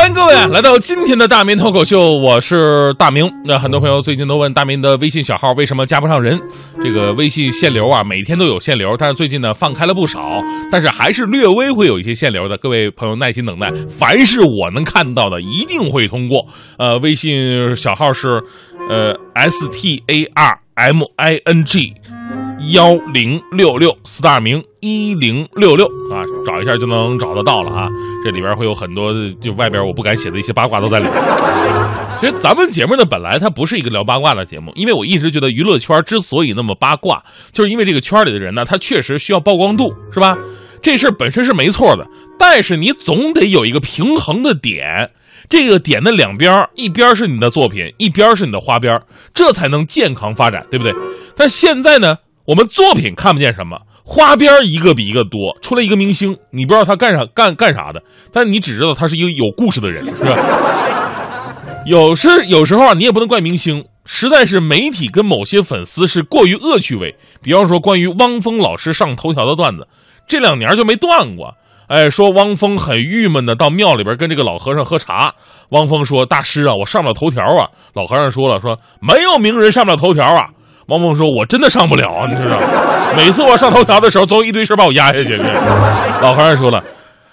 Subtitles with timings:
[0.00, 3.30] 欢迎各位来到今天的大明脱口秀，我是大明。
[3.44, 6.40] 那很多朋友最近都问大明的微信小号为什么加不上人？
[6.82, 10.42] 这个微信限流啊，每天都有限流，但是最近呢放开了不少，
[10.72, 12.56] 但是还是略微会有一些限流的。
[12.56, 16.46] 各位朋友耐心等待，凡是我能看到的一定会通过。
[16.78, 18.42] 呃，微信小号是
[18.88, 21.92] 呃 S T A R M I N G。
[22.68, 27.88] 幺零六六 star 名一零六六啊，找一下就能找得到了啊。
[28.22, 31.14] 这里边会有很多就外边我不敢写的一些八卦都在里面。
[32.20, 40.36] 其实咱们节目呢，本来它不是一个聊八卦的节目，因为我一直觉得娱乐圈之所以那么八卦，就是因为这个圈里的人呢，他确实需要曝光度，是吧？
[40.82, 42.06] 这事儿本身是没错的，
[42.38, 45.10] 但是你总得有一个平衡的点，
[45.48, 49.00] 这个点的两边，一边是你的作品，一边是你的花边，
[49.32, 50.94] 这才能健康发展，对不对？
[51.34, 52.18] 但现在呢？
[52.50, 60.36] 我们作品看不见什么花边一个比一个多，出来一个明星，你不知道他干啥干干啥的，但你只知道他是一个有故事的人，是吧？
[61.86, 67.14] 有时有时候啊，你也不能怪明星，实在是媒体跟某些粉丝是过于恶趣味。
[67.40, 69.86] 比方说，关于汪峰老师上头条的段子，
[70.26, 71.54] 这两年就没断过。
[71.86, 75.32] 哎，说汪峰很郁闷的到庙里边跟这个老和尚喝茶，
[75.68, 80.48] 汪峰说：“大师啊，我上不了头条啊。”老和尚说了：“说没有名人上不了头条啊。”
[80.90, 82.58] 汪峰说：“我真的上不了啊，你知道，
[83.16, 85.34] 每次我上头条的时候，总有一堆事把我压下去。”
[86.20, 86.82] 老和尚说了：“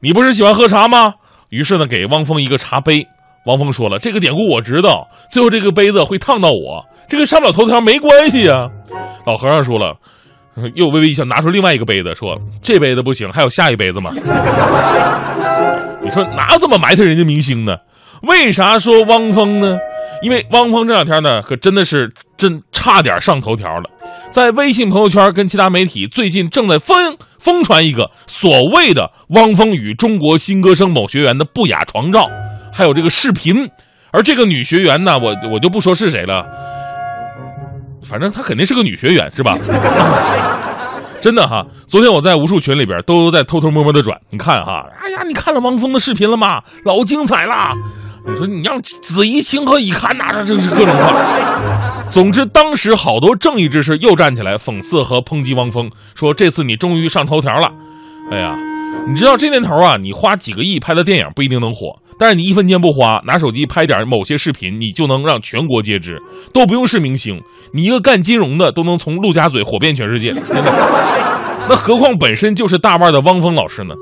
[0.00, 1.14] 你不是喜欢喝茶吗？”
[1.50, 3.06] 于是呢，给汪峰一个茶杯。
[3.46, 8.68] 汪峰说了：“这个典故我知道，最后这个杯子会烫到我，这个上不了头条没关系呀。”
[9.26, 9.94] 老和尚说了，
[10.74, 14.10] 又微微一笑，拿出另外一个杯子说：“这杯子不行，还有下一杯子吗？”
[16.02, 17.76] 你说哪这么埋汰人家明星呢？
[18.22, 19.76] 为啥说汪峰呢？
[20.22, 23.90] 因为汪峰这两天呢，可真的是真差点上头条了，
[24.30, 32.30] 在微信朋友圈跟其他媒体最近正在疯疯传一个所谓的汪峰与中国新歌声某学员的不雅床照，
[32.72, 33.68] 还有这个视频，
[34.12, 36.46] 而这个女学员呢，我我就不说是谁了，
[38.08, 39.58] 反正她肯定是个女学员，是吧？
[41.20, 46.62] 真的哈，昨天我在无数群里边都在偷偷摸摸的转，你看哈，哎呀，你看了汪峰的视频了吗？
[46.84, 47.74] 老精彩了。
[48.26, 50.24] 你说你让子怡情何以堪呐？
[50.32, 52.04] 这真是各种话。
[52.08, 57.68] 总之，当时好多正义之士又站起来讽刺和抨击汪峰，说这次你终于上头条了。
[58.30, 58.56] 哎呀，
[59.08, 66.22] 你知道这年头啊，你花几个亿拍的电影不一定能火，但是你一分钱不花，拿手机拍点某些视频，你就能让全国皆知，
[66.52, 67.40] 都不用是明星，
[67.72, 70.72] 你一个干金融的都能从陆家嘴火遍全世界，真的。
[71.68, 73.94] 那何况本身就是大腕的汪峰老师呢？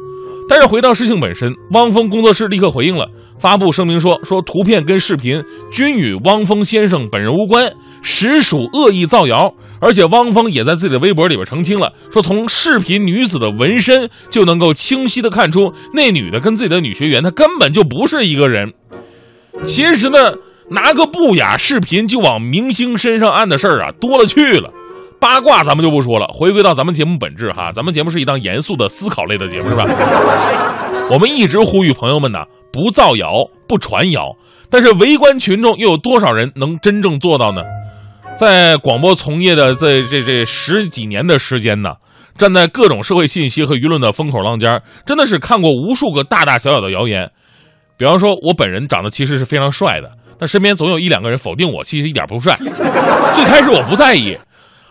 [0.49, 3.07] 但是回到事情本身，汪峰工作室立刻回应了，
[3.41, 5.43] 发布声明说：“说图片跟视频
[5.73, 18.75] 均与汪峰先生本人无关，实属恶意造谣。”而且汪峰也在自己的微博里边澄清了，说从视频女子的纹身就能够清晰的看出，那女的跟自己的女学员她根本就不是一个人。
[19.65, 20.35] 其实呢，
[20.71, 24.71] 拿个不雅视频就往明星身上按的事儿啊，多了去了。
[25.21, 29.85] 八卦咱们就不说了，回归到咱们节目本质哈，咱们节目是一档严肃的思考类的节目是吧？
[31.13, 32.39] 我们一直呼吁朋友们呢，
[32.73, 33.33] 不造谣，
[33.69, 34.35] 不传谣，
[34.71, 37.63] 但是围观群众又有多少人能真正做到呢？
[38.37, 41.91] 在广播从业的这这这十几年的时间呢，
[42.39, 47.31] 站在各种社会信息和舆论的风口浪尖，真的是看过无数个大大小小的谣言。
[47.99, 52.57] 比方说，我本人长得其实是非常帅的，但身边总有一两个人否定我，其实一点不帅。
[53.35, 54.35] 最开始我不在意。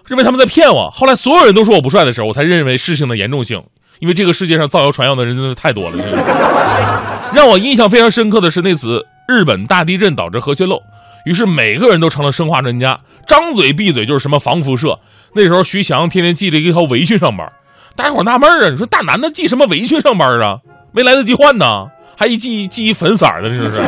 [0.09, 3.63] 认为他们在骗我，后来所有人都说我不帅的时候，我才认为事情的严重性。
[3.99, 5.97] 因为这个世界上造谣传谣的人真的是太多了。
[7.33, 10.81] 让我印象非常深刻的是那次日本大地震导致核泄漏，
[11.25, 12.97] 于是每个人都成了生化专家，
[13.27, 14.97] 张嘴闭嘴就是什么防辐射。
[15.33, 17.51] 那时候徐翔天天系着一条围裙上班，
[17.95, 20.57] 大家伙纳闷啊，你说大男的系什么围裙上班啊？
[20.91, 21.85] 没来得及换呢，
[22.17, 23.81] 还一系系一粉色的，这是。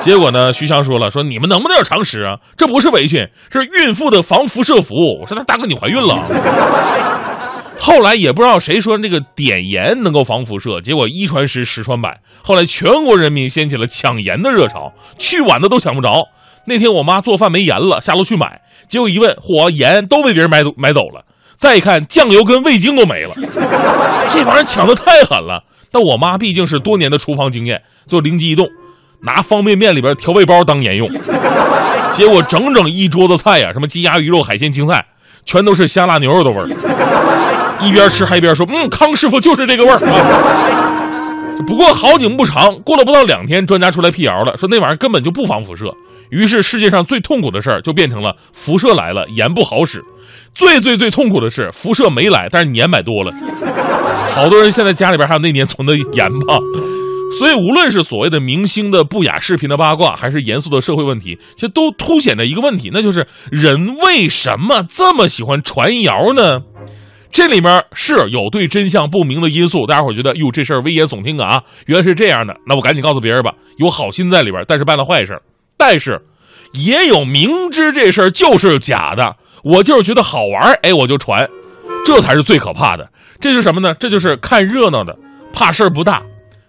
[0.04, 0.52] 结果呢？
[0.52, 2.38] 徐翔说了：“说你们能不能有常识啊？
[2.56, 6.22] 这不是围裙，是孕妇的防辐射服。”我说：“那大哥，你怀孕了？”
[7.78, 12.20] 后来也不知道谁说那个碘盐能够防辐射，结果一传十，十传百。
[12.42, 16.28] 后来全国人民掀起了抢盐的热潮，去晚的都抢不着。
[16.66, 21.24] 那天我妈做饭没盐了，下楼去买，结果一问，嚯，盐都被别人买走买走了。
[21.56, 23.34] 再一看，酱油跟味精都没了，
[24.28, 25.64] 这玩意儿抢的太狠了。
[25.90, 28.68] 但我妈毕竟是多年的厨房经验，就灵机一动。
[29.22, 31.08] 拿方便面里边调味包当盐用，
[32.12, 35.04] 结果整整一桌子菜呀，什么鸡鸭鱼肉海鲜青菜，
[35.44, 36.68] 全都是香辣牛肉的味儿。
[37.82, 39.98] 一边吃还一边说：“嗯，康师傅就是这个味儿。
[41.66, 45.84] ”不过好景不长，过了不到两天，专家出来辟谣了，说那玩意儿根本就不防辐射。
[46.30, 50.02] 于是世界上最痛苦的事儿就变成了辐射来了，盐不好使。
[50.54, 53.32] 最最最痛苦的是辐射没来，但是盐买多了。
[54.34, 56.58] 好多人现在家里边还有那年存的盐吧。
[57.38, 66.60] 所以，无论是所谓的明星的不雅视频的八卦，还是严肃的社会问题，其实都凸显着一个问题，那就是人为什么这么喜欢传谣呢？
[67.30, 75.40] 这里面是有对真相不明的因素，大家伙觉得哟这事儿危言耸听啊，原来是这样的，那我赶紧告诉别人吧，有好心在里边，但是办了坏事，
[75.76, 76.20] 但是
[76.72, 81.48] 也有明知这事儿就是假的，我就是觉得好玩，哎，我就传，
[82.04, 83.08] 这才是最可怕的。
[83.40, 83.94] 这是什么呢？
[83.94, 85.16] 这就是看热闹的
[85.52, 86.20] 怕事儿不大，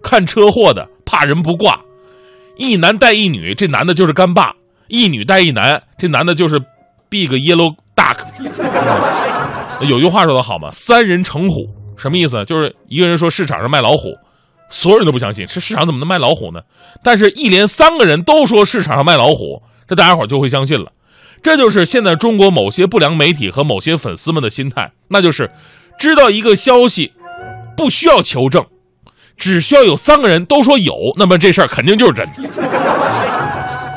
[0.03, 1.79] 看车祸的怕人不挂。
[2.57, 4.55] 一男带一女，这男的就是干爸；
[4.87, 6.59] 一女带一男，这男的就是
[7.09, 8.17] big yellow duck。
[9.87, 11.67] 有句话说得好嘛，“三人成虎”，
[11.97, 12.43] 什么意思？
[12.45, 14.15] 就是一个人说市场上卖老虎，
[14.69, 16.59] 所有人都不相信，这市场怎么能卖老虎呢？
[17.01, 20.91] 但是，一连三个人都说市场上卖老虎，这大家伙就会相信了。
[21.41, 25.49] 这就是现在中国某些不良媒体和某些粉丝们的心态，那就是
[25.97, 27.11] 知道一个消息
[27.75, 28.63] 不需要求证，
[29.41, 32.33] 只需要有三个人都说有，那么这事儿肯定就是真的。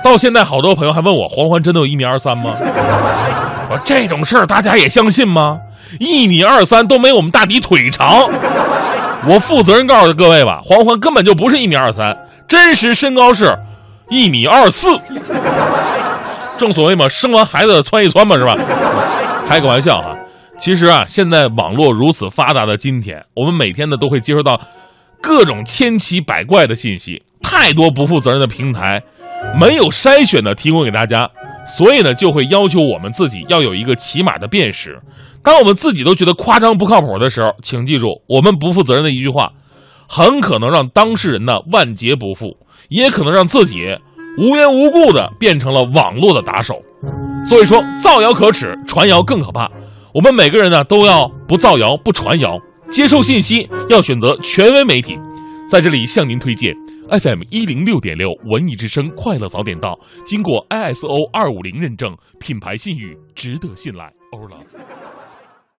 [0.03, 2.55] 到现在，好多朋友还问我，黄欢真的有一米二三吗？
[3.69, 5.59] 我说这种事儿大家也相信吗？
[6.01, 8.27] 一米二三都没我们大迪腿长。
[9.29, 12.17] 我负责任告诉各位吧，黄欢根本就不是一米二三，
[12.49, 13.55] 真实身高是
[14.09, 14.89] 一米二四。
[16.57, 18.57] 正所谓嘛，生完孩子窜一窜嘛，是吧？
[19.47, 20.17] 开个玩笑哈。
[20.57, 24.59] 其实啊，现在网络如此发达的今天，我们每天呢都会接收到
[25.25, 29.03] 各种千奇百怪的信息，太多不负责任的平台
[29.59, 31.31] 没有筛选的提供给大家，
[31.67, 35.01] 所以呢就会要求我们自己要有一个起码的辨识。
[35.43, 39.53] 当我们自己都觉得夸张不靠谱的时候，请记住，我们不负责任的一句话，
[40.07, 42.59] 很可能让当事人呢万劫不复，
[42.91, 43.97] 也可能让自己。
[44.37, 46.83] 无缘无故的变成了网络的打手，
[47.45, 49.71] 所以说造谣可耻，传谣更可怕。
[50.13, 52.59] 我们每个人呢都要不造谣、不传谣，
[52.91, 55.19] 接受信息要选择权威媒体。
[55.69, 56.75] 在这里向您推荐
[57.11, 64.13] FM 一零六点六文艺之声快乐早点到，经过 ISO 二五零认证，品牌信誉值得信赖。
[64.33, 64.59] 欧了。